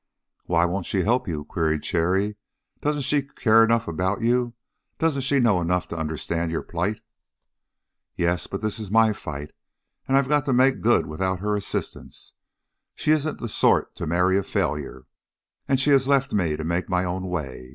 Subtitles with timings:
[0.45, 2.35] "Why won't she help you?" queried Cherry.
[2.81, 4.55] "Doesn't she care enough about you?
[4.97, 6.99] Doesn't she know enough to understand your plight?"
[8.15, 9.51] "Yes, but this is my fight,
[10.07, 12.33] and I've got to make good without her assistance.
[12.95, 15.05] She isn't the sort to marry a failure,
[15.67, 17.69] and she has left me to make my own way.